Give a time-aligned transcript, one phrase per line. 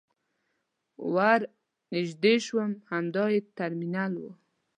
[1.13, 1.39] ور
[1.93, 4.25] نژدې شوم همدا يې ترمینل و.